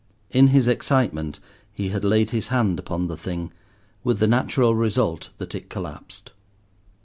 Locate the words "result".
4.73-5.29